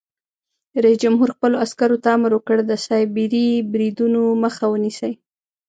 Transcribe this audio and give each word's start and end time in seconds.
رئیس 0.83 0.97
جمهور 1.03 1.29
خپلو 1.35 1.55
عسکرو 1.65 2.01
ته 2.03 2.09
امر 2.17 2.31
وکړ؛ 2.35 2.57
د 2.69 2.71
سایبري 2.87 3.47
بریدونو 3.71 4.21
مخه 4.43 4.65
ونیسئ! 4.69 5.13